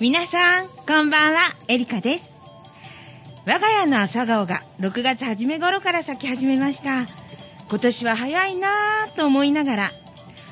[0.00, 2.37] 皆さん、こんばんは、エリカです。
[3.48, 7.06] 我が家の朝顔が6月初め頃から咲き始めました。
[7.70, 9.90] 今年は早いなぁと思いながら、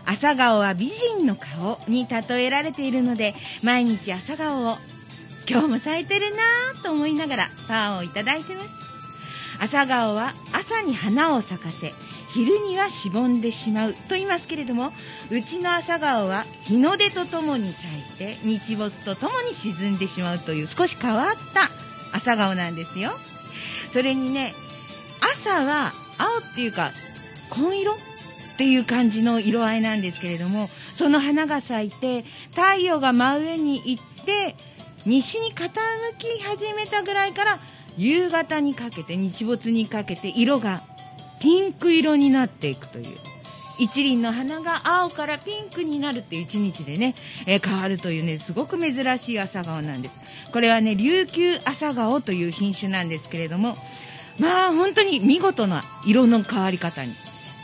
[0.07, 4.79] 朝顔は美人の顔に例えられているので、毎日朝顔を
[5.47, 8.71] 今日も咲いてるなぁと思いながらパンをいただいてます。
[9.61, 11.93] 朝顔は朝に花を咲かせ、
[12.31, 14.95] 昼にはしぼんでしまうと言いますけれども
[15.31, 21.86] うちの朝顔は日の出とともに咲いて日没とともに沈んでしまうという少し変わった
[22.17, 23.13] 朝顔なんですよ。
[23.91, 24.55] それにね
[25.21, 26.91] 朝は青っていうか
[27.51, 27.97] 紺色っ
[28.57, 34.57] ていう感じの色合いなんですけれどもその花が咲いて太陽が真上に行って
[35.05, 35.71] 西に傾
[36.19, 37.61] き始めたぐらいから
[37.97, 40.83] 夕方にかけて日没にかけて色が
[41.41, 43.26] ピンク色になっていくという。
[43.79, 47.15] 一輪の花が青からピンクになるっていう一日でね、
[47.47, 50.21] えー変わるというねすごく珍しい朝顔なんです。
[50.53, 53.77] これはね琉球朝顔という品種なんですけれども
[54.39, 57.15] まあ本当に見事な色の変わり方に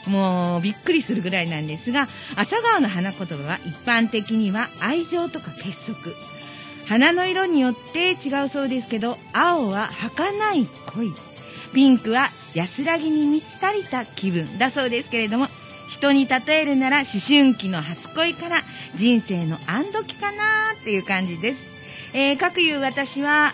[0.07, 6.13] もうびっくりするぐらいなんですが朝顔の花言葉は一般的には愛情とか結束。
[6.87, 11.15] 花の色によって違うそうですけど青は儚い恋。
[11.73, 15.49] ピンクは安らぎに満ち足りた気分だそうですけれども
[15.93, 18.63] 人に例えるなら思春期の初恋から
[18.95, 21.69] 人生の安ど期かなっていう感じです、
[22.15, 23.53] えー、かくいう私は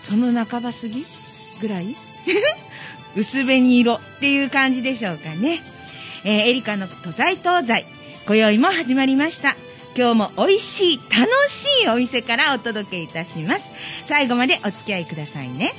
[0.00, 1.06] その半ば過ぎ
[1.60, 1.94] ぐらい？
[3.14, 5.62] 薄紅色っていう感じでしょうかね、
[6.24, 7.86] えーエリカの都在東西
[8.26, 9.56] 今宵も始まりました。
[9.96, 13.70] 今日も美味しい楽しいお店からお届けいたします。
[14.04, 15.72] 最後までお付き合いくださいね。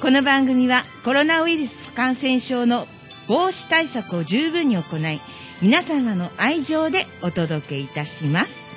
[0.00, 2.88] この番組はコロナウイルス感染症の
[3.28, 5.20] 防止対策を十分に行い
[5.60, 8.68] 皆様の愛情でお届けいたします。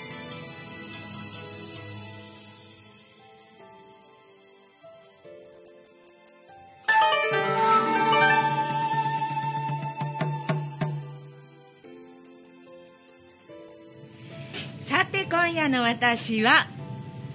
[14.82, 16.68] さて今夜の私は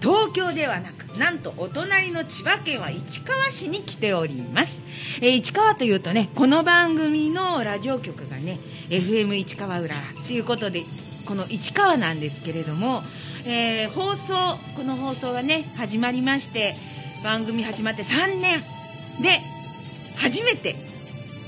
[0.06, 4.80] 東京ではなくなんとお隣の千葉県は市川市に来ております、
[5.20, 10.84] えー市川というとねこの番組のラジオ局がね FM 市川浦和っていうことで
[11.26, 13.02] この市川なんですけれども、
[13.46, 14.34] えー放送
[14.76, 16.76] この放送がね始まりまして
[17.24, 18.60] 番組始まって3年
[19.20, 19.40] で
[20.14, 20.76] 初めて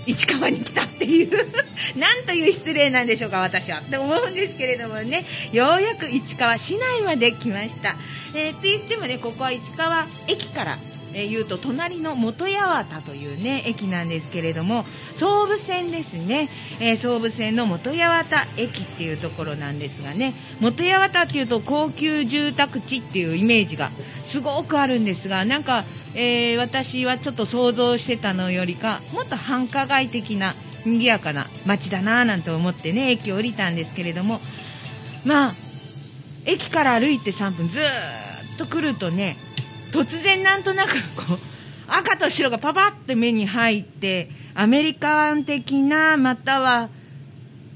[0.08, 1.30] 市川に来たっていう。
[1.98, 3.80] なんという失礼なんでしょうか私は。
[3.80, 5.26] って思うんですけれどもね。
[5.52, 7.94] ようやく市川市内まで来ました、
[8.34, 10.78] えーって言ってもねここは市川駅から、
[11.18, 14.84] えー言うと隣の元八幡というね駅なんですけれども
[15.14, 16.48] 総武線ですね、
[16.80, 18.24] えー総武線の元八幡
[18.56, 23.90] 駅っていうところなんですがね元八幡っていうと高級住宅地っていうイメージが
[24.22, 25.84] すごくあるんですがなんか、
[26.14, 30.54] えー私はちょっと想像してたのよりかもっと繁華街的な
[30.84, 34.40] 賑やかな街だなぁなんて思ってね駅を降りたんですけれども
[35.24, 35.54] まあ
[36.46, 37.82] 駅から歩いて3分ずっ
[38.56, 39.36] と来るとね
[39.90, 41.38] 突然なんとなくこう
[41.88, 46.90] 赤と白がパパって目に入ってアメリカン的なまたは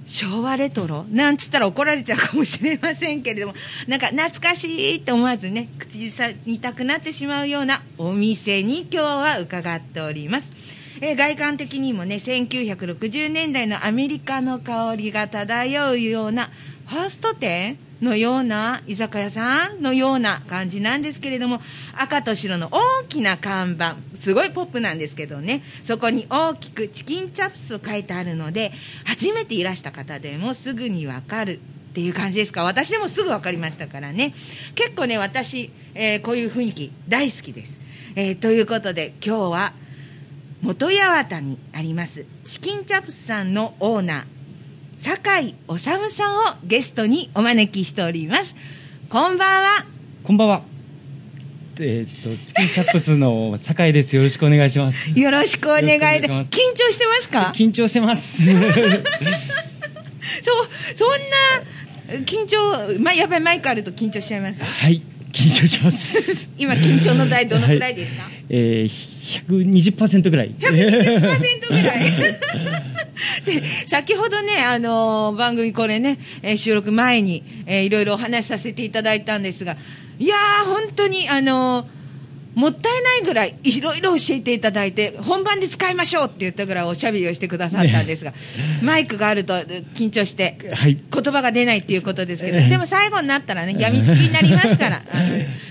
[0.05, 1.05] 昭和レトロ？
[1.11, 3.55] なんつったら怒られちゃうかもしれませんけれども。
[3.87, 10.53] なんか懐かしいって思わずね口ずさみたくなってしまうようなお店に今日は伺っております。
[11.01, 16.51] え外観的にもね1960年代のアメリカの香りが漂うような
[16.87, 17.79] ファースト店？
[18.03, 21.61] のような居酒屋さんのような感じなんですけれども
[21.97, 25.63] 赤と白の大きな看板すごいポップなんですけどね。
[25.85, 28.73] そこに大きくチキンチャップスと書いてあるので
[29.05, 31.61] 初めていらした方でもすぐにわかる
[31.91, 32.65] っていう感じですか。
[32.65, 34.35] 私でもすぐ分かりましたからね。
[34.75, 37.79] 結構ね私、えーこういう雰囲気大好きです、
[38.17, 39.73] えーということで今日は
[40.61, 44.32] 元八幡にありますチキンチャップスさんのオーナー
[45.03, 46.05] 酒井治さんを
[46.63, 48.55] ゲストにお招きしております
[49.09, 49.69] こんばんは
[50.23, 50.63] こんばんは。
[51.81, 54.15] えーっとチキンチャップスの酒井です。
[54.15, 55.11] よろしくお願いします。
[55.19, 57.53] よろしくお願いします緊張してますか？
[57.57, 58.45] 緊張してます。
[58.47, 58.55] そう
[60.95, 61.09] そん
[62.15, 64.63] な緊張まやっぱりマイクあると緊張しちゃいます？
[64.63, 65.03] はい、
[65.33, 66.19] 緊張します。
[66.57, 70.55] 今緊張の台どのくらいですか、えー120%ぐらい。
[70.59, 72.03] 120%ぐらい
[73.47, 79.77] で先ほどね、あのー番組これね、えー収録前に、えーいろいろお話しさせていただいたんですが
[80.19, 82.03] いやー本当にあのー
[82.55, 88.35] もったいないぐらいいろいろ教えていただいて本番で使いましょうって言ったぐらいおしゃべりをしてくださったんですが、
[88.83, 89.55] マイクがあると
[89.95, 90.99] 緊張してはい。
[91.11, 95.23] 言葉が出ないっていうことですけど、ええでも最後になったらね、やみつきになりますから、あの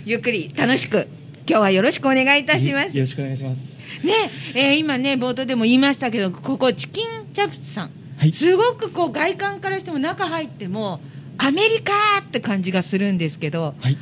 [0.05, 1.07] ゆっくり楽しく、
[1.51, 2.97] 今日はよろしくお願いいたします。
[2.97, 3.59] よろしくお願いします。
[4.05, 4.13] ね、
[4.55, 11.01] えー今ね、冒頭でも言いましたけど、ここ、チキンチャプスさん、はいすごくこう外観からしても、中入っても、
[11.37, 13.97] アメリカって感じがするんですけど、はい。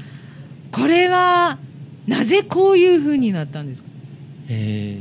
[0.72, 1.58] これは、
[2.06, 3.90] なぜこういう風になったんですか？
[4.50, 5.00] え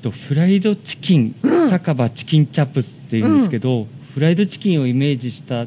[0.00, 1.36] ー、とフライドチキン、
[1.70, 5.66] 酒場チキンチャップスっていうんですけど、フライドチキンをイメージした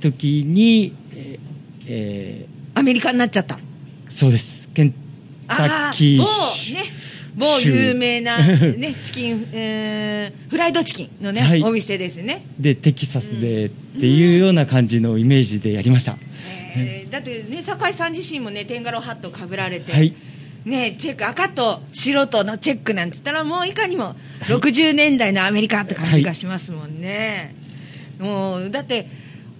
[0.00, 3.58] 時に、えーえアメリカになっちゃった。
[4.14, 4.68] ーそうです。
[4.74, 4.94] ケン
[5.48, 6.26] タあッキーー某
[6.72, 6.84] ね
[7.36, 11.62] 某有名な、ね、チキン、えーフライドチキンのね、はい。
[11.62, 16.16] お店ですね、でテキサスでっていうような感じのイメージでやりました、
[16.76, 20.14] えーだってね酒井さん自身もねテンガローハットをかぶられて、はい。
[20.64, 24.14] ね、チェック赤と白とのチェックなんて言ったらもういかにも
[24.44, 27.54] 60年代のアメリカって感じがしますもんね、
[28.18, 29.06] もうだって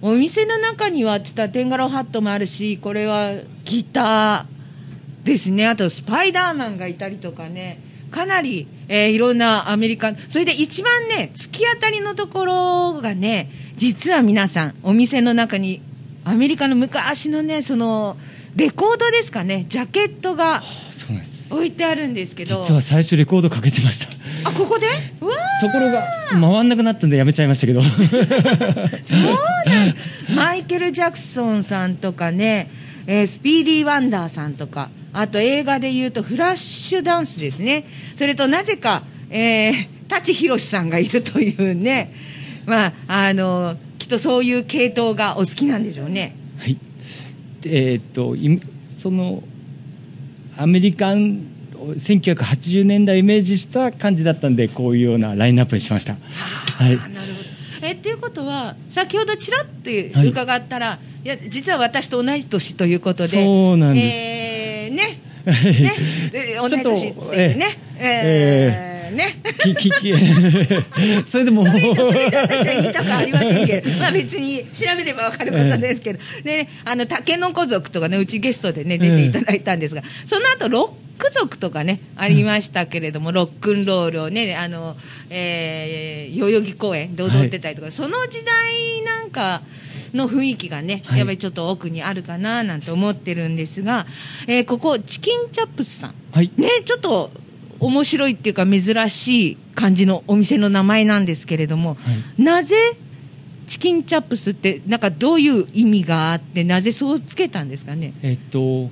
[0.01, 3.33] お店の中にはって言ったらテンガローハットもあるしこれは
[3.63, 5.67] ギターですね。
[5.67, 7.81] あとスパイダーマンがいたりとかね。
[8.11, 15.81] かなり、えーいろんなアメリカそれで一番ね突き当たりのところがね実は皆さんお店の中に
[16.23, 18.15] アメリカの昔のねその
[18.55, 19.65] レコードですかね。
[19.67, 20.63] ジャケットが
[21.49, 22.61] 置いてあるんですけど。
[22.61, 24.14] 実は最初レコードかけてました
[24.45, 24.85] あここで？
[25.61, 27.81] ところが回んなくなったんでやめちゃいましたけど。
[27.81, 27.83] ー
[29.03, 29.19] そう
[29.65, 29.95] なん
[30.35, 32.69] マイケル・ジャクソンさんとかね、
[33.07, 37.85] えースピーディー・ワンダーさんとかあと映画でいうとフラッシュダンスですね。
[38.15, 42.13] それとなぜか、えー、舘ひろしさんがいるというね。
[42.65, 46.35] まああのきっとそういう系統がお好きなんでしょうね。
[46.59, 46.77] はい。
[47.61, 48.59] でえーっとい
[48.95, 49.41] その
[50.57, 51.54] アメリカン
[51.93, 56.13] 1980年代をイメージした感じだったんでこういうようなラインナップにしました。
[56.13, 56.19] は
[56.89, 56.95] い。
[56.95, 57.17] あなるほ
[57.81, 57.87] ど。
[57.87, 60.27] えっていうことは先ほどちらっとはい。
[60.27, 64.07] 伺ったら、い、や実は私と同じ年ということでそうなんです。
[64.07, 65.03] えー、ね。
[65.45, 65.93] ね。
[66.31, 67.77] で同じ年っていうね。
[67.99, 69.41] えーね。
[69.59, 70.13] ききき
[71.25, 84.95] それでも私は言いたくありませんけど、 まあ別に調べれば分かることですけど、で、あの、タケノコ族とかね、うちゲストでね、出ていただいたんですが、その後、ロック族とかね、ありましたけれども、ロックンロールをね、あの、
[85.29, 89.61] えー代々木公園で踊ってたりとか、その時代なんか、
[90.13, 91.19] の雰囲気がね、はい。
[91.19, 94.05] やっぱりちょっと奥にあるかななんて思ってるんですが、
[94.47, 96.13] えーここチキンチャップスさん。
[96.31, 96.51] はい。
[96.57, 97.31] ね、ちょっと
[97.79, 101.97] 面白いっていうか珍しい感じのお店の名前なんですけれども、
[102.37, 102.75] なぜ
[103.67, 108.13] チキンチャップスってなんかどういう意味があってなぜそうつけたんですかね？
[108.21, 108.89] えっと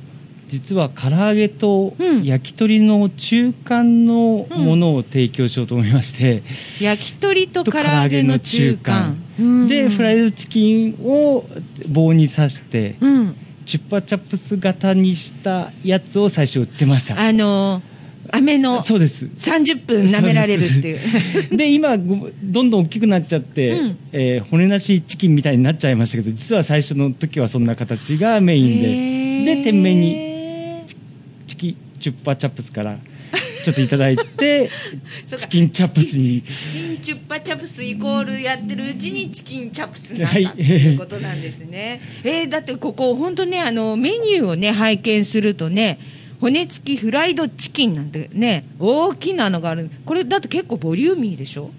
[0.53, 2.23] 実は唐揚げとうん。
[2.23, 6.43] 焼き鳥の中間のものを提供しようと思いまして、
[6.79, 9.17] 焼き鳥と唐揚げの中間。
[9.67, 11.43] でフライドチキンを
[11.87, 13.35] 棒に刺してうん。
[13.65, 17.19] チュッパチャップス型にしたやつを最初売ってました。
[17.19, 17.81] あの
[18.29, 19.25] 飴のそうです。
[19.25, 21.57] 30分舐められるっていう。
[21.57, 23.97] で今ごどんどん大きくなっちゃって、うん。
[24.11, 30.32] えー骨なしチキンみたいになっちゃいましたけど実は最初の時はそんな形がメインで、で店名に
[31.47, 32.97] チキチュッパチャップスから
[33.63, 34.69] ちょっといただいて
[35.37, 36.41] チキンチャップスに。
[36.41, 42.01] チキンチュッパチャプスイコールやってるうちにチキンチャプスになったはいということなんですね。
[42.23, 45.97] えーだってここ本当ねあのメニューをね拝見するとね
[46.41, 49.89] 骨付きフライドチキンなんてね大きなのがある。
[50.05, 51.71] これだって結構ボリューミーでしょ？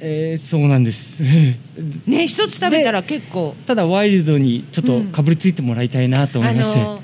[0.00, 1.20] えーそうなんです。
[2.06, 3.56] ね一つ食べたら結構。
[3.66, 7.02] ただワイルドにちょっとかぶりついてもらいたいなと思あいまして、の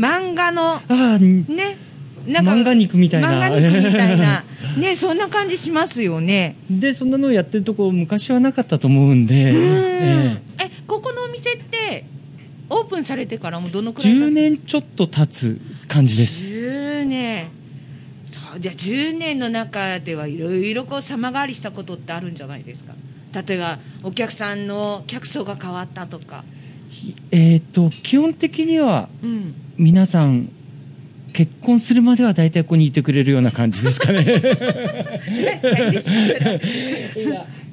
[0.00, 1.76] 漫画のね
[2.26, 3.32] 漫画肉みたいな。
[3.32, 4.44] 漫画肉みたいな。
[4.78, 6.56] ねそんな感じしますよね。
[6.70, 9.58] でそんなのをやってるとこ昔はなかったと思うんで、うーん。
[9.58, 10.70] ええ。
[10.86, 12.04] ここのお店って
[12.68, 16.46] オープンされてからもうどのーくらい経つ？10年ちょっと経つ感じです。
[16.46, 17.46] 10年。
[18.26, 22.94] そうじゃあ10年の中ではいろいろこう様変わりしたことってあるんじゃないですか？
[23.46, 26.44] 例えばお客さんの客層が変わったとか、
[27.30, 30.50] えっ、と基本的にはうん、皆さん
[31.32, 34.26] 結婚するまでは大体ここにいてくれるような感じですかね。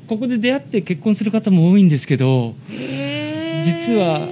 [0.07, 2.55] ここで出会って結婚する方も多いんですけど
[3.61, 4.25] 実は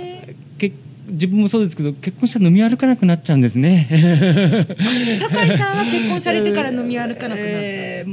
[0.58, 0.74] 結
[1.10, 3.90] 自分もそうですけど結婚したら飲み歩かなくなっちゃうんですね。
[5.20, 8.06] 酒井さんは結婚されてから飲み歩かなくなった、え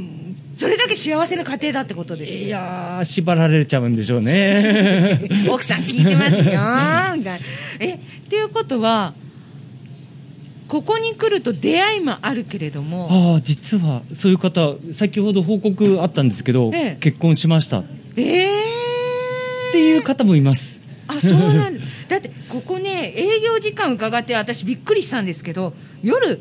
[0.55, 5.21] それだけ幸せな家庭だってことですーいよやー縛られちゃうんでしょうね。
[5.49, 6.59] 奥さん聞いてますよ。
[7.79, 7.97] えっ
[8.29, 9.13] ていうことは
[10.67, 16.97] ここに来ると出会いもあるけれどもああ実はそういう方先ほど報告あったんですけど、ええ。
[16.99, 17.79] 結婚しました。
[17.79, 18.47] っええ
[19.71, 20.79] ていう方もいます。
[21.07, 26.39] あそうなんです だってここね営業時間伺って私びっくりしたんですけど夜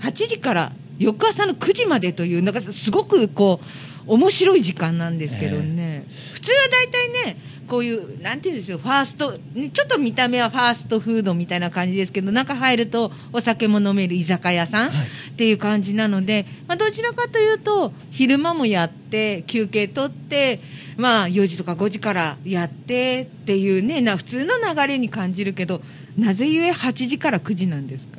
[0.00, 3.60] 8時から翌朝の9時までというなんかすごくこ
[4.06, 15.06] う面白い時間なんですけどね、普通は大体ねこういうなんていうんですよファースト、ね、ちょっと見た目はファーストフードみたいな感じですけど中入るとお酒も飲める居酒屋さん、はい。
[15.06, 20.60] っていう感じなので、まあ、どちらかというと昼間もやって休憩取って、
[20.96, 25.80] まあ、4時とか5時からやってっていうねな普通の流れに感じるけど
[26.16, 28.18] なぜゆえ8時から9時なんですか？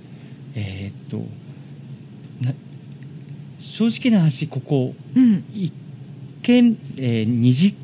[0.55, 1.17] えーっと
[2.45, 2.53] な
[3.59, 5.43] 正直な話ここうん。
[5.53, 5.71] 一
[6.43, 7.75] 見、えー、2次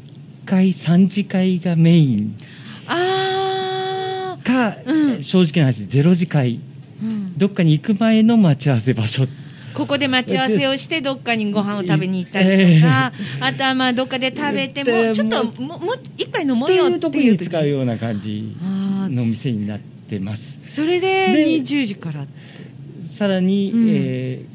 [0.45, 2.38] 会3次会がメイン。
[2.88, 4.45] あー。
[4.45, 5.12] か、うん。
[5.13, 6.60] えー正直な話0次会。
[7.01, 7.38] うん。
[7.38, 9.27] どっかに行く前の待ち合わせ場所。
[9.74, 20.57] ここで待ち合わせをしてどっかにご飯を食べに行ったりとか、あとはまあどっかで食べてもでちょっともも一杯飲もとうよっていうとこに使うような感じの店になってます。
[20.74, 22.25] それでで20時から
[23.17, 23.89] さらに、うん。
[23.89, 24.51] えー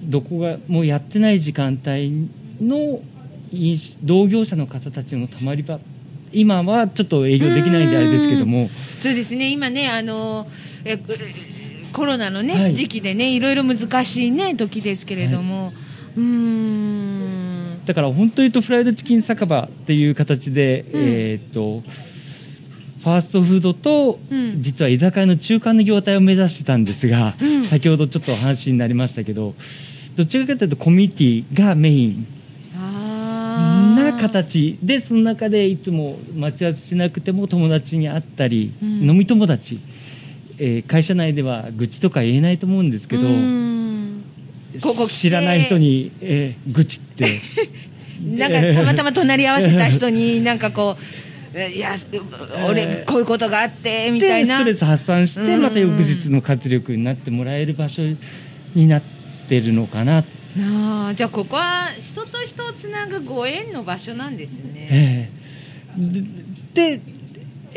[0.00, 2.28] どこがもうやってない時間帯
[2.60, 3.00] の
[4.02, 5.78] 同業者の方たちのたまり場
[6.32, 8.70] 今はちょっと営業できないんであれですけども。
[8.98, 10.46] そうですね、今ね、あの
[10.84, 11.58] ええ
[11.92, 12.74] コロナのね、はい。
[12.74, 15.72] 時期でね、いろいろ難しいね、時ですけれども、
[16.16, 21.02] うーん、だから本当に言うとフライドチキン酒場っていう形で、うん。
[21.02, 21.82] えーっと
[22.98, 24.60] ファーストフードと、うん。
[24.60, 27.64] 実は居酒屋の中間の業態を目指してたんですが、うん。
[27.64, 29.54] 先ほどちょっとお話になりましたけど
[30.16, 32.26] どちらかというとコミュニティがメイン
[33.58, 34.78] な形。
[34.82, 39.10] でその中でいつも待ち合わせしなくても友達に会ったり、うん。
[39.10, 39.80] 飲み友達、
[40.58, 43.22] えー会社内では愚痴とか言えないと思うんですけど、
[44.82, 47.40] ここ知らない人に、えー愚痴って。
[48.20, 51.94] なんかたまたま隣り合わせた人に、 なんかこう、えいや、
[52.68, 54.58] 俺、こういうことがあって、みたいな。
[54.58, 55.62] でストレス発散してうん。
[55.62, 58.02] また翌日の活力になってもらえる場所
[58.74, 59.02] になっ
[59.48, 60.24] てるのかな、
[60.60, 64.88] あーじゃあ、ここは人と人をつなぐご縁の場所なんですね。
[64.90, 65.30] え
[65.96, 66.08] え。
[66.74, 67.00] でで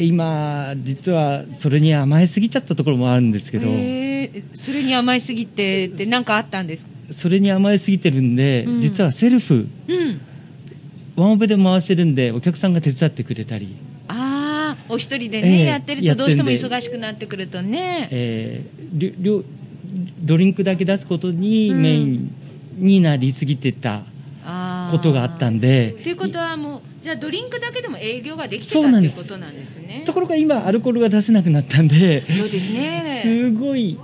[0.06, 6.92] 今実はそれに甘えすぎちゃったところもあるんですけど、えーそれに甘いすぎてって何かあったんですか？
[7.14, 8.82] それに甘えすぎてるんで、うん。
[8.82, 9.68] 実はセルフ。
[9.88, 10.22] うん。
[11.18, 13.76] ワンオペで回してるんでお客さんが手伝ってくれたり、
[14.08, 19.44] ああお一人でね、ええやってるとどうしても忙しくなってくるとね、えーりょりょ
[20.22, 22.36] ドリンクだけ出すことにうんメイン
[22.74, 24.04] になりすぎてた
[24.92, 29.78] ことがあったんで、ということはもうじゃあドリンクだけでも営業ができてたそうなんですっていうことなんです。
[29.78, 33.22] ねところが今アルコールが出せなくなったんでそうですね。
[33.24, 34.00] すごい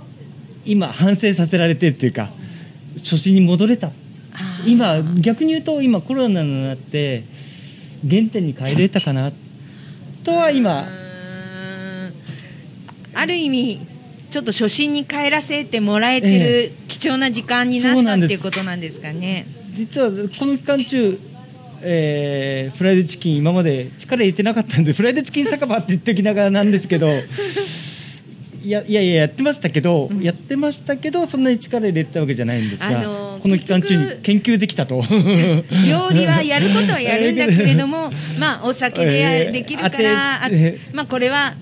[0.64, 2.30] 今反省させられてるっていうか
[2.98, 3.92] 初心に戻れた。
[4.66, 7.24] 今逆に言うと今コロナになって
[8.08, 9.32] 原点に帰れたかな。
[10.24, 10.88] とはう今
[13.14, 13.80] ある意味
[14.30, 19.46] ちょっと初心に帰らせてもらえてえる貴重な時間になったっていうことなんですかね。
[19.72, 21.18] 実はこの期間中、
[21.82, 27.08] えーフライドチキン今まで力入れてなかったんでフライドチキン酒場って言っておきながらなんですけど
[28.62, 30.22] いやいやいややってましたけど、うん。
[30.22, 35.00] やってましたけどそんなに力入れてたわけじゃないんですが、あのーこの期間中に研究できたと。
[35.86, 41.54] 料理はやることはやるんだけれども、 まあ、お酒でできるから、えまあ、これは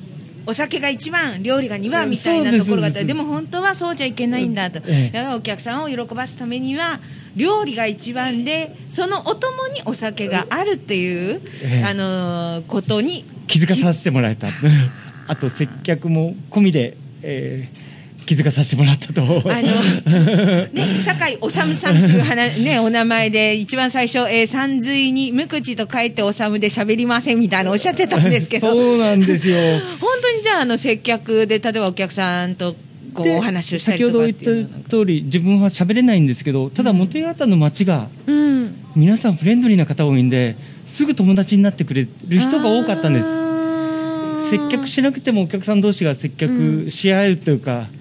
[0.47, 3.05] お酒が一番、料理が二番みたいなところがあった。
[3.05, 7.00] でも本当はそうじゃいけないんだと、ええお客さんを喜ばすためには、
[7.35, 11.85] 料理が一番で、そのお供にお酒があるっていう、ええ。
[11.85, 14.49] あのーことに気づかさせてもらえた。
[15.29, 17.87] あと接客も込みで、えー
[18.26, 19.40] 気づかさせてもらったとあの、
[20.73, 29.56] ね、酒井治さんっていう話、ね、お名前で、一番最初、えー、山水に無口と書いて治で喋りませんみたいなおっしゃってたんですけど、そうなんですよ。
[30.00, 32.75] 本当にじゃあ、あの、接客で、例えばお客さんと、
[33.14, 38.75] こう、でお話をしたりとか先ほど言った通り自分は喋れないんですけどただ元八幡の街がうん。
[38.95, 43.26] 皆さんフレンドリーな方多いんですぐ友達になってくれる人が多かったんです。
[43.26, 47.96] す接客しなくてもお客さん同士が接客し合えるというか、で、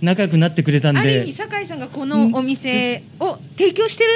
[0.00, 1.00] 仲良くなってくれたんで。
[1.00, 4.10] ある意味、酒井さんがこのお店を提供してる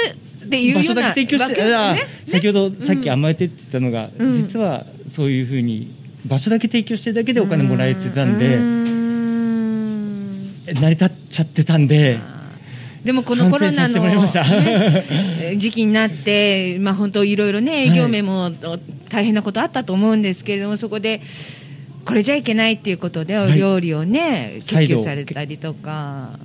[0.47, 1.97] っていうような場所だけ提供して、ね。
[2.27, 4.37] 先ほどねさっき甘えてって言ったのが、うん。
[4.37, 8.59] 実はそういうふうに場所だけ提供してるだけでお金もらえてたんで
[10.75, 12.21] 成り立っちゃってたんで
[13.05, 18.53] でもこのコロナの、ね 時期になって、まあ、本当いろいろね営業面も
[19.09, 21.21] 大変なことあったと思うんですけれどもそこで
[22.05, 23.59] これじゃいけないっていうことでおはい。
[23.59, 26.39] 料理をね、再度結局されたりとか。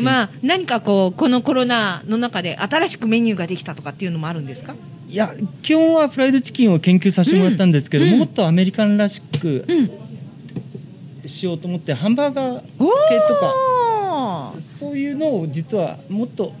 [0.00, 4.74] まあ、何かこうこのコロナの中で新しくメニューができたとかっていうのもあるんですか、
[5.08, 5.32] いや
[5.62, 8.18] 基本はフライドチキンを研究させてもらったんですけど、うん。
[8.18, 13.40] もっとアメリカンらしくうん、しようと思ってハンバーガー系おとー。
[13.40, 16.52] かそういうのを実はもっと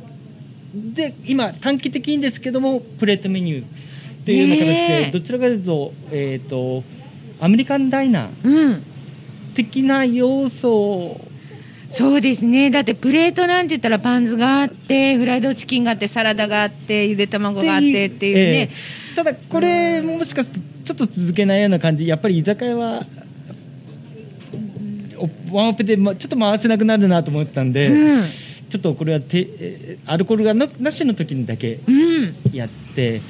[0.74, 3.64] で今短期的にですけどもプレートメニュー
[4.24, 6.84] というような形でどちらかというと,、えー、と
[7.44, 8.82] アメリカンダイナーうん。
[9.54, 11.20] 的な要素を
[11.88, 12.70] そうですね。
[12.70, 18.70] だってプレートなんて言ったらパンズがあってフライドチキンがあってサラダがあってゆで卵があってっていうね、え
[19.12, 19.14] え。
[19.14, 22.06] ただこれももしかするとちょっと続けないような感じ。
[22.06, 23.02] やっぱり居酒屋は
[25.50, 28.24] おワンオペで、ま、ちょっと回せなくなるなと思ったんで、うん。
[28.70, 32.34] ちょっとこれはてえアルコールがななしの時にだけうん。
[32.52, 33.20] やって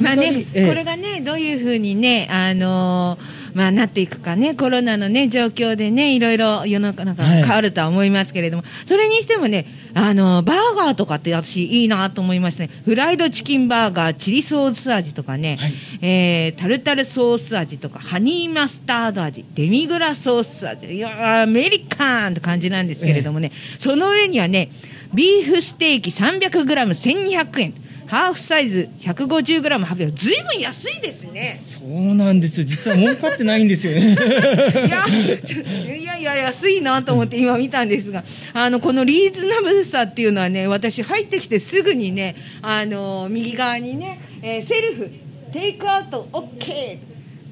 [0.00, 0.68] まあね、ええ。
[0.68, 7.42] これがね、どういうふうにね、あのーまあ、なっていくかね、コロナのね、状況でね、いろいろ世の中がはい。
[7.44, 12.70] 変わるとは思いますけれども、それにしてもね、あのーバーガーとかって私いいなと思いましたね。
[12.84, 15.72] フライドチキンバーガー、チリソース味とかね、はい。
[16.02, 24.70] えータルタルソース味とか、ハニーマスタード味、デミグラソース味、いやーアメリカンって感じなんですけれどもね、その上にはね、
[25.14, 27.74] ビーフステーキ 300g1200 円。
[28.14, 45.10] ハーフサイズ 150g800 円ずいぶん安いですねそうなんですよ実は儲かってないんですよねいやいやいや安いなと思って今見たんですがあのこのリーズナブルさっていうのはね私入ってきてすぐにねあの右側にね、えーセルフ
[45.50, 46.98] テイクアウト OK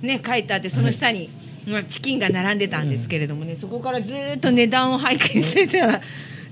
[0.02, 1.28] ね書いてあってその下に、
[1.66, 6.00] まあ、チキンが並んでたんですけれどもね、そこからずっと値段を拝見してたら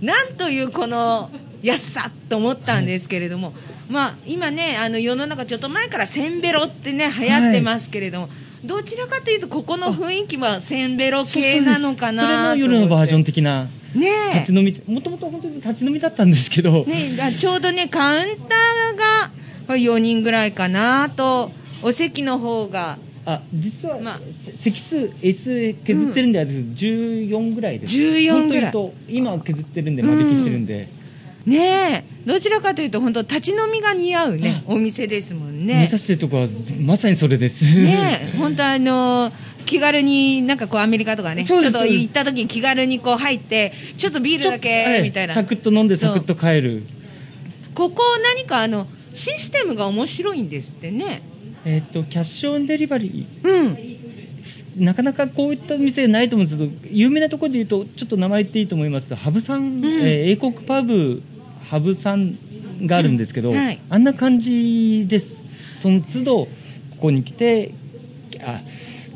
[0.00, 1.30] なんというこの
[1.62, 3.52] 安さと思ったんですけれども、
[3.90, 8.28] まあ、今ねあの世の中ちょっと前からせんべろってね流行ってますけれども、
[8.64, 14.34] どちらかというとここの雰囲気はせんべろ系なのかなそれの夜のバージョン的なねえ。
[14.40, 19.30] 立ち飲みもともと本当に立ち飲みだったんですけど、ね、あちょうどねカウンターが
[19.66, 21.50] これ4人ぐらいかなと。
[21.82, 22.98] お席の方が。
[23.26, 24.20] あ実は、まあ。
[24.44, 26.62] せ席数 S 削ってるんであれです。
[26.62, 27.96] けど、14ぐらいです。
[27.96, 28.72] 14ぐらい。
[28.72, 30.88] と今は削ってるんで間引きしてるんで、
[31.46, 32.04] ねえ。
[32.26, 35.74] どちらかというと本当立ち飲みが似合うねお店ですもんね。
[35.74, 36.48] 目指してるとこは
[36.80, 37.64] まさにそれです。
[37.76, 38.36] ねえ。
[38.36, 39.32] 本当あの
[39.64, 45.34] 気軽になんかこうアメリカとかねちょっと行った時に気軽にこう入ってちょっとビールだけみたいな。
[45.34, 46.82] サクッと飲んでサクッと帰る。
[47.74, 51.22] ここ何かあのシステムが面白いんですってね。
[51.64, 53.66] えっ、とキャッシュオンデリバリうん。
[53.74, 54.00] ー
[54.78, 59.08] なかなかこういった店ないと思うんですけど有名なところで言うとちょっと名前言っていいと思います。
[59.08, 59.84] とハブさん、ん。
[59.84, 61.22] えー英国パブ
[61.70, 62.36] ハブさん
[62.84, 63.78] があるんですけど、うんはい。
[63.88, 65.26] あんな感じです。
[65.78, 66.48] その都度こ
[66.98, 67.72] こに来て
[68.42, 68.60] あ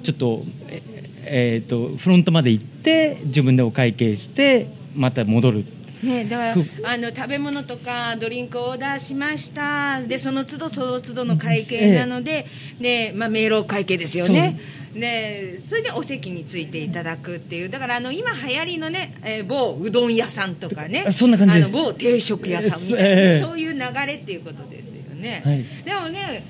[0.05, 0.83] ちょっとえ
[1.25, 5.65] えーとフロントまで行って自分でお会計してまた戻る。
[6.05, 10.01] ね、だからふあの食べ物とかドリンクオーダーしました。
[10.03, 12.47] でその都度その都度の会計なので、
[12.81, 14.61] でまあ、明朗会計ですよね
[14.95, 17.69] でそれでお席についていただくっていう。
[17.69, 21.05] だからあの今流行りのね、えー某うどん屋さんとかね。
[21.07, 25.65] あそんな感じあの某定食屋さんみたいな、ええそういう流れっていうことですよね、はい。
[25.85, 26.45] でもね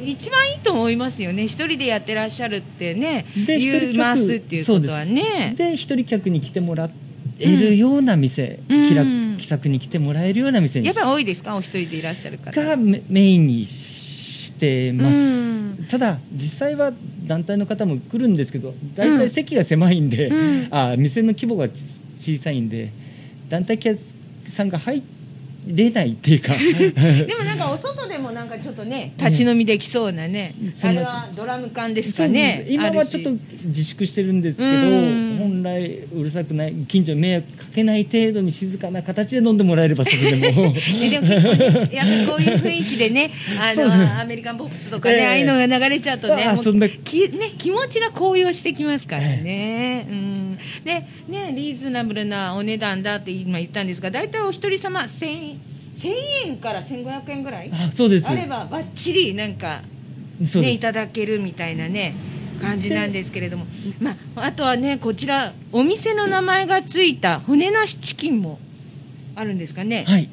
[0.00, 1.44] うん一番いいと思いますよね。
[1.44, 5.54] 一人でやってらっしゃるってねで言いますっていうことはね。
[5.56, 6.88] で一人客に来てもら
[7.38, 8.88] えるような店、うん。
[8.88, 10.86] 気楽うん気さくに来てもらえるような店に。
[10.86, 11.56] やっぱり多いですか？
[11.56, 12.64] お一人でいらっしゃる方。
[12.64, 13.83] がメメインにし
[14.64, 15.86] てます、うん。
[15.88, 16.92] ただ実際は
[17.26, 20.68] 団体の方も来るんですけど大体席が狭いんで、うん。
[20.70, 21.68] あ店の規模が
[22.18, 22.92] 小さいんで
[23.48, 23.98] 団体客
[24.52, 25.02] さんが入
[25.66, 26.54] れないっていうか。
[26.54, 32.66] でもなんかお外でもなんかちょっとね立ち飲みできそうなね、あれはドラム缶ですかね。
[32.68, 33.30] 今はちょっと
[33.64, 35.34] 自粛してるんですけどうん。
[35.44, 40.74] 本来うるさくない近所に迷惑かけない程度に静かな形で飲んでもらえればそれでも。
[41.02, 45.26] えでも結構ねやっぱりこういう雰囲気でね あのアメリカンポップスとかね、ええ。
[45.26, 55.53] ああいうのが流れちゃうとねそんなきね気持ちが高揚してきますからね、うん、でねリーズナブルなお値段だって今言ったんですが大体お一人様1000
[55.96, 56.12] 1000
[56.46, 58.28] 円から1500円ぐらいあそうです。
[58.28, 59.82] あればばっちりなんか
[60.40, 62.14] ね、いただけるみたいなね
[62.60, 63.66] 感じなんですけれども、
[64.00, 68.58] まあ、あとはねこちらお店の名前がついた骨なしチキンも
[69.36, 70.28] あるんですかね、はい。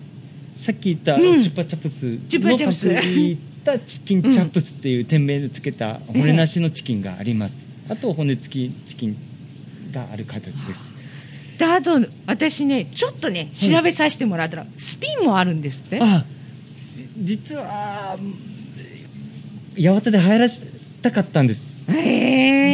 [0.57, 1.41] さっき言ったうん。
[1.41, 2.87] チュッパチャプスチュッパチャプス。
[2.87, 7.53] のパクリったチキンチャップスっていう店名でつけた骨なしのチキンがあります、
[7.89, 9.15] あと骨付きチキン
[9.91, 10.90] がある形です
[11.61, 15.99] であと私ねちょっとね調べさせてもらったら、スピンもあるんですって。
[16.01, 16.25] あ
[16.91, 18.17] じ実は
[19.77, 20.61] 八幡で入らせ
[21.01, 21.71] たかったんです。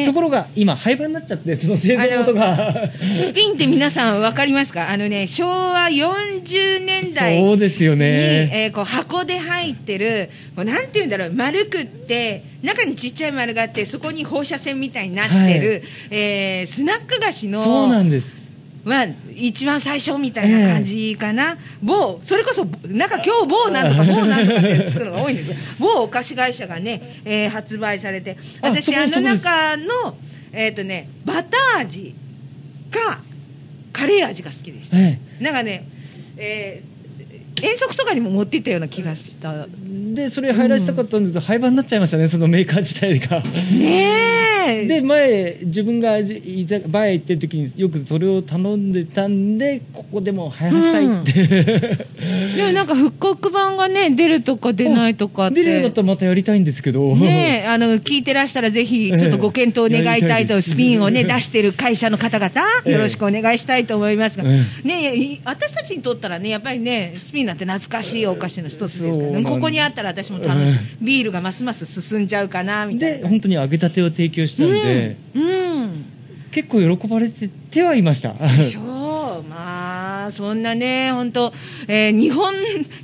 [0.06, 2.90] ところが今廃盤になっちゃってその製造元が。
[3.18, 4.90] スピンって皆さん分かりますか？
[4.90, 15.82] あのね昭和40年代そうですよに、ねえーこう箱で入ってるこうなんていうんだろう丸くって中にちっちゃい丸があってそこに放射線みたいになってる、はい。
[16.12, 18.37] えースナック菓子のそうなんです
[18.88, 25.56] まあ、一番最初みたいな感じかな、某それこそなんか今日某なんとか某なんとかって作るのが多いんですよ。
[25.78, 30.18] 某お菓子会社がね、えー発売されてあ私あの中の
[30.54, 32.16] えっ、とねバター味
[32.90, 33.20] か
[33.92, 35.86] カレー味が好きでした、えなんかね、
[36.38, 36.98] えー
[37.60, 39.52] 遠足とかにも持っていったような気がした。
[39.52, 43.42] えでそれ入らせたかったんですけど、廃盤になっちゃいましたねそのメーカー自体が。
[43.42, 43.48] ね
[43.82, 44.57] え
[44.88, 51.48] で前自分が居酒場へ行ってる時によくそれを頼んでたんでここでも流行らせたいって、
[52.58, 55.58] でもなんか復刻版がね出るとか出ないとかって。
[55.58, 57.16] 出るようだったらまたやりたいんですけど。
[57.16, 62.52] ねえ、あの、聞いてらしたらぜひ、ちょっとご検討願いたいと、スピンをね、出してる会社の方々、
[62.86, 62.92] ええ。
[62.92, 70.76] よろしくお願いしたいと思いますが、えね私たちにとったらね、やっぱりね、スピンなんて懐かしいお菓子の一つですからね、ここにあったら私も楽しい。
[70.76, 73.18] え、ビールがますます進んじゃうかな、みたいな。
[73.20, 76.06] で本当に揚げたてを提供したんで、うん。
[76.52, 78.34] 結構喜ばれててはいました。
[78.34, 81.54] でしょう、まあ、そんなね、本当、
[81.88, 82.54] えー日本、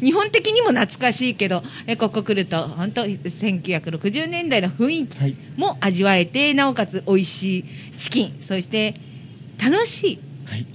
[0.02, 5.36] 日本的にも懐かしいけど、えーここ来ると、本当、1960年代の雰囲気はい。
[5.58, 7.66] も味わえて、なおかつ美味しい
[7.98, 8.96] チキン、そして
[9.64, 10.66] 楽しい、はい、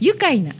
[0.00, 0.52] 愉快な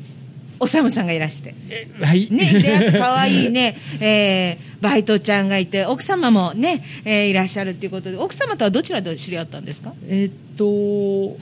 [0.65, 1.55] おさむさんがいらして、
[2.01, 2.29] はい。
[2.31, 9.95] ね、で、あと可愛いね、えーバイトちゃんがいて、奥様もね、えーいらっしゃるっていうことで、奥様とはどちらで知り合ったんですか？
[10.09, 11.39] えーっと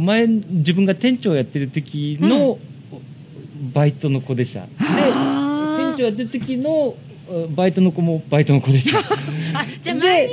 [0.00, 2.58] 前自分が店長やってる時の
[3.72, 5.96] バイトの子でした、であー。
[5.96, 6.94] 店長やってる時の
[7.28, 8.98] うんバイトの子もバイトの子でした。
[9.02, 9.02] あ
[9.82, 10.32] じゃあ前に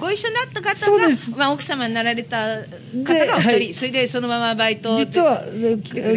[0.00, 3.74] ご一緒になった方がまあ、奥様になられた方がお一人、はい。
[3.74, 5.44] それでそのままバイトで実は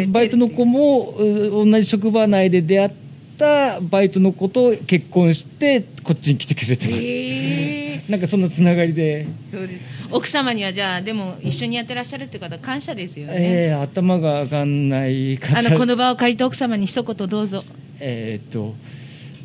[0.08, 2.92] バイトの子もう同じ職場内で出会っ
[3.38, 9.80] たバイトの子と結婚してこっちに来てくれてます、へえなんかそのつながりで、そうです。
[10.12, 15.58] 奥様にはじゃあでも一緒にやってらっしゃるって方感謝ですよね、えー頭が上がんない方。
[15.58, 17.64] あのこの場を借りて奥様に一言どうぞ。
[18.00, 18.76] えーっと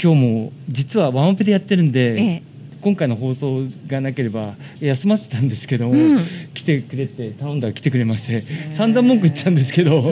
[0.00, 2.42] 今日も実はワンオペでやってるんで、ええ
[2.80, 6.26] 今回の放送がなければ休ませてたんですけども、うん。
[6.54, 10.02] 来てくれて頼んだら来てくれまして散々文句言ってたんですけど、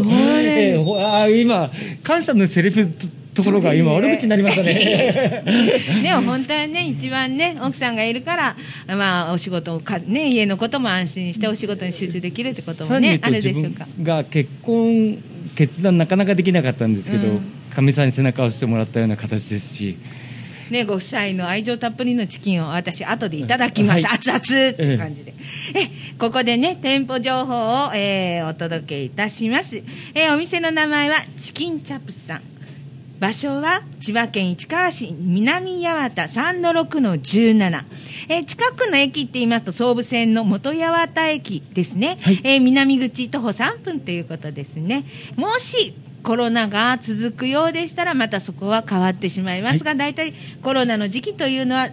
[0.40, 1.70] えーほあー今
[2.02, 5.42] 感謝のセリフとところが今悪口になりましたね。
[6.02, 8.56] でも本当はね一番ね奥さんがいるから
[8.88, 13.86] まあお仕事をかね家のことも安心してお仕事に集中できるってこともねあるで自しょうか。
[13.96, 15.18] 分が結婚
[15.54, 17.40] 決断なかなかできなかったんですけど、うん。
[17.74, 19.96] かみさんに背中を押してもらったような形ですし
[20.70, 24.18] ね、ご夫妻の愛情たっぷりのチキンを私後でいただきます、はい。
[24.18, 25.34] 熱々って感じで、
[25.74, 29.76] えここでね店舗情報を、えーお届けいたします、
[30.14, 32.42] えーお店の名前はチキンチャップスさん。
[33.18, 37.84] 場所は千葉県市川市南八幡3-6の17、
[38.28, 42.40] えー近くの駅って言いますと総武線の元八幡駅ですね、はい。
[42.44, 45.04] えー南口徒歩3分ということですね。
[45.36, 45.94] もし
[46.26, 51.88] コロナが続くようでしたらまたそこは変わってしまいますが、大体コロナの時期というのは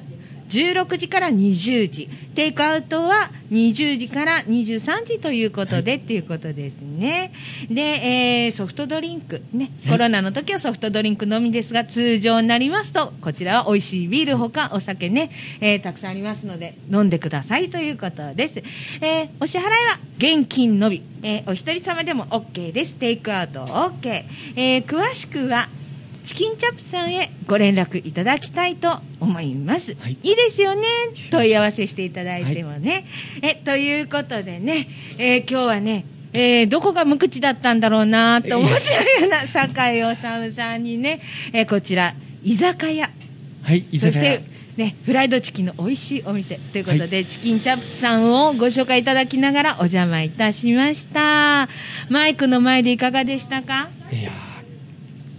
[0.53, 2.07] 16時から20時。
[2.35, 7.31] テイクアウトは20時から23時ということで、っていうことですね。
[7.69, 9.41] で、えーソフトドリンク。
[9.51, 9.71] ね。
[9.89, 18.59] コロナの時はソフトドリンクのみですが通常になりますとこちらは美味しいビールほかお酒ね、えーたくさんありますので飲んでくださいということです、
[19.01, 19.71] えーお支払いは
[20.17, 22.95] 現金のみ、えーお一人様でも OK です。
[22.95, 24.23] テイクアウト OK、
[24.55, 25.67] えー詳しくは
[26.23, 29.95] チキンチャップさんへご連絡いただきたいと思います。
[29.99, 30.83] はいい、いですよね。
[31.29, 33.05] 問い合わせしていただいてもね。
[33.41, 41.19] え、ということでね、えー今日はね、えーどこが無口だったんだろうなと思っちゃうような酒井治さんにね、
[41.51, 43.09] えーこちら、居酒屋。
[43.61, 44.43] はい居そし酒屋て、
[44.77, 51.67] ね、フライドチキンの美味しいお店ということで、チキンチャップさんをご紹介いただきながらお邪魔いたしました。
[52.09, 53.89] マイクの前でいかがでしたか？
[54.11, 54.52] いやー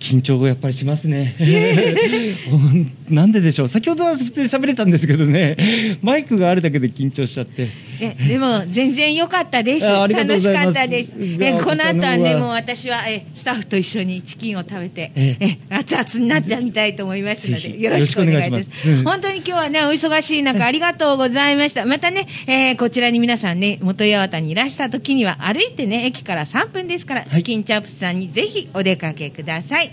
[0.04, 1.34] 緊張がやっぱりしますね。
[3.08, 3.68] なんででしょう。
[3.68, 5.56] 先ほどは普通に喋れたんですけどね、
[6.02, 7.68] マイクがあるだけで緊張しちゃって。
[8.00, 9.86] えでも全然良かったです。
[9.86, 11.12] 楽しかったです。
[11.16, 21.84] えこの後はねもう私はえスタッフと一緒にチキンを食べてええ熱々になってみたいと思いますのでよろしくお願いします本当に今日はねお忙しい中ありがとうございました。
[21.84, 29.90] またね、えーこちらに皆さんね元八幡にいらした時には歩いてね駅から3分ですから、はいチキンチャップスさんにぜひお出かけください。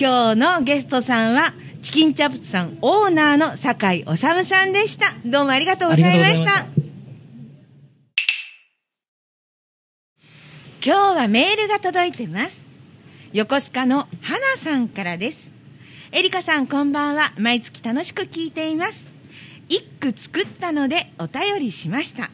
[0.00, 5.12] 今日のゲストさんはチキンチャップスさんオーナーの酒井治さんでした。
[5.24, 6.80] どうもありがとうございましたざいまし。
[10.82, 12.66] 今日はメールが届いてます。
[13.34, 15.52] 横須賀の花さんからです。
[16.10, 17.34] エリカさんこんばんは。
[17.38, 19.12] 毎月楽しく聞いています。
[19.68, 22.30] 一句作ったのでお便りしました。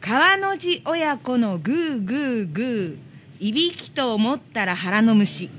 [0.00, 3.46] 川の字親子のグーグーグー。
[3.46, 5.50] いびきと思ったら腹の虫。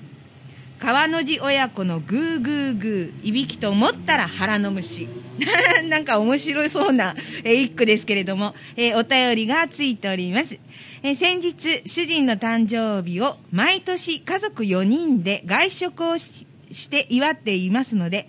[0.84, 5.08] 川の字親子のグーグーグーいびきと思ったら腹の虫。
[5.88, 7.16] なんか面白そうな、
[7.46, 10.60] えー一句ですけれども、えーお便りがついております、
[11.02, 16.46] えー先日主人の誕生日を毎年家族4人で外食をし
[16.90, 18.28] て祝っていますので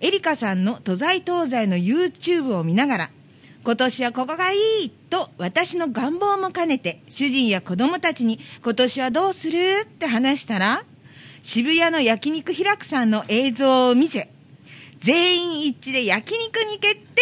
[0.00, 3.10] エリカさんの東西東西の YouTube を見ながら
[3.64, 9.58] 今年はここがいいと私の願望も兼ねて主人や子供たちに今年はどうする？
[9.84, 10.84] って話したら
[11.50, 14.28] 渋谷の焼肉平久さんの映像を見せ
[14.98, 17.14] 全員一致で焼肉に決定になり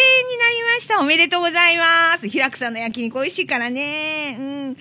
[0.75, 0.99] ました。
[0.99, 2.27] おめでとうございます。
[2.27, 4.35] 平久さんの焼肉美味しいからね。
[4.37, 4.77] うん。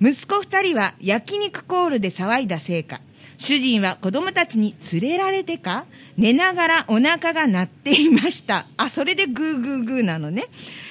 [0.00, 3.00] 息子二人は焼肉コールで騒いだせいか。
[3.38, 8.66] 主人は子供たちに連れられてか寝ながらお腹が鳴っていました。
[8.76, 10.44] あそれでグーグーグーなのね、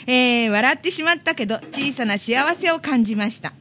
[0.06, 3.54] えー笑ってしまったけど小さな幸せを感じました。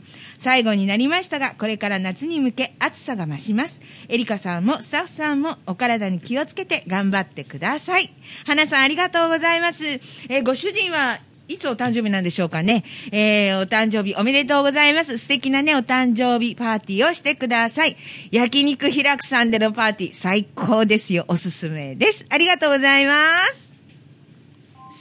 [0.44, 3.80] 最後になりましたがこれから夏に向け暑さが増します
[4.10, 8.10] エリカさんもスタッフさんもお体に気をつけて頑張ってください
[8.44, 12.84] 花さんありがとうございます、えーご主人はいつお誕生日なんでしょうかね。
[13.12, 15.18] えー、お誕生日おめでとうございます。
[15.18, 17.96] 素敵なね、お誕生日パーティーをしてください。
[18.30, 21.26] 焼肉開くさんでのパーティー、最高ですよ。
[21.28, 22.24] おすすめです。
[22.30, 23.74] ありがとうございます。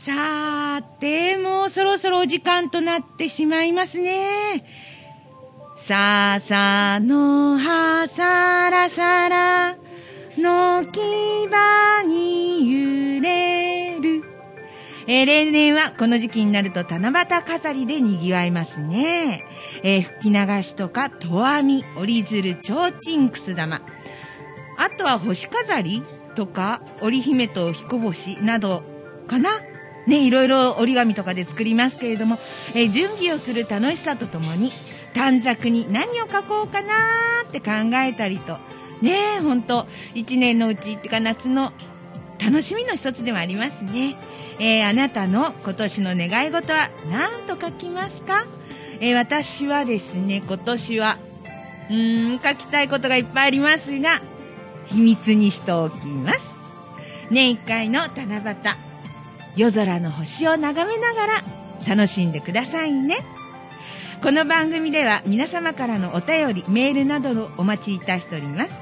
[0.03, 4.92] さて、もうそろそろお時間となってしまいますね。
[5.85, 9.75] 笹の葉さらさら
[10.37, 11.01] の木
[11.49, 14.23] 場に揺れる。
[15.07, 19.43] えー例年はこの時期になると七夕飾りで賑わいますね。
[19.83, 23.81] えー吹き流しとか、とあみ、折り鶴、ちょうちんくす玉。
[24.77, 26.01] あとは星飾り
[26.35, 28.83] とか、織姫と彦星など
[29.27, 29.49] かな
[30.07, 32.37] ね、いろいろ折り紙とかで作りますけれども、
[32.73, 34.71] えー準備をする楽しさとともに、
[35.13, 36.93] 短冊に何を書こうかな
[37.47, 37.71] って考
[38.05, 38.57] えたりと、
[39.01, 41.71] ねえ、ほんと、一年のうちっていうか夏の
[42.43, 44.15] 楽しみの一つでもありますね。
[44.59, 48.45] えーあなたの今年の願い事は何と書きますか、
[48.99, 51.17] えー私はですね、今年は、
[51.89, 54.21] うーん、書きたいことがいっぱいありますが、
[54.87, 56.51] 秘密にしておきます。
[57.29, 58.92] 年一回の七夕、
[59.55, 61.43] 夜空の星を眺めながら
[61.87, 63.17] 楽しんでくださいね。
[64.21, 68.81] この番組では皆様からのお便り、メールなどをお待ちいたしております。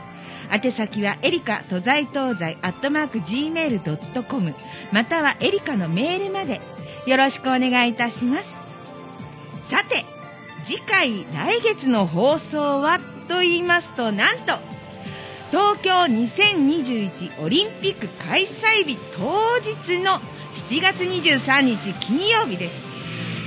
[0.53, 4.53] 宛先はエリカ東西東西アットマーク Gmail.com
[4.91, 6.61] またはエリカのメールまで
[7.07, 8.51] よろしくお願いいたします。
[9.63, 10.05] さて、
[10.63, 14.53] 次回来月の放送はと言いますとなんと
[15.49, 20.19] 東京2021オリンピック開催日当日の
[20.53, 22.91] 7月23日金曜日です。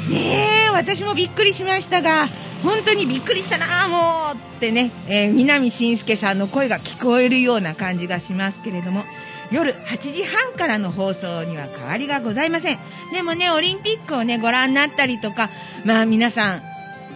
[0.09, 2.29] ねえ私もびっくりしましたが
[2.63, 9.03] 本当にびっくりしたなもうってね、えー南信介さんの声が聞こえるような感じがしますけれども
[9.51, 12.79] 夜8時半からの放送には変わりがございません
[13.13, 15.49] でもねオリンピックをねご覧になったりとか
[15.85, 16.63] まあ皆さん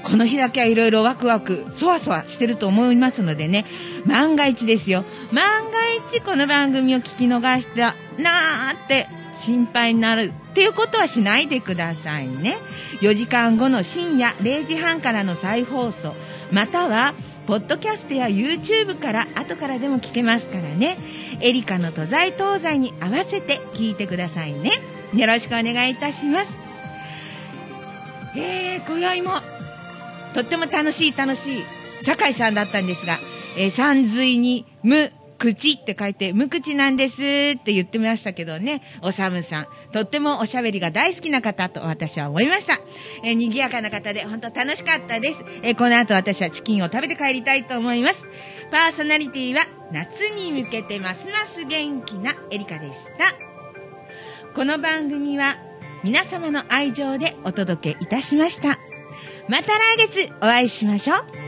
[0.02, 3.64] この日だけはいろいろワクワクそわそわしてると思いますのでね
[4.06, 12.56] 万が一ですよ万が一この番組を聞き逃したなーって心配になるっていうことはしないでくださいね。
[13.00, 16.12] 4時間後の深夜0時半からの再放送。
[16.50, 17.14] または
[17.46, 20.98] ポッドキャストや YouTube から後からでも聞けますからね。
[21.40, 24.72] エリカの東西東西に合わせて聞いてくださいね。
[25.14, 26.58] よろしくお願いいたします。
[28.36, 29.30] えー、今宵も
[30.34, 31.64] とっても楽しい楽しい
[32.02, 33.18] 酒井さんだったんですが、
[33.56, 37.24] えー、山水に無口って書いて、無口なんですっ
[37.62, 39.66] て言ってましたけどね、おさむさん。
[39.92, 42.80] とってもおしゃべりが大好きな方と私は思いました。
[43.22, 45.44] えー、賑やかな方で本当楽しかったです。
[45.62, 48.26] えーこの後私はチキンを食べて帰りたいと思います。
[48.72, 49.60] パーソナリティは
[49.92, 53.34] 夏に向けてますます元気なエリカでした。
[54.54, 55.56] この番組は
[56.02, 58.76] 皆様の愛情でお届けいたしました。
[59.48, 61.47] また来月お会いしましょう。